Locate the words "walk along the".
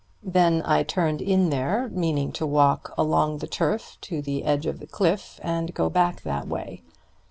2.47-3.45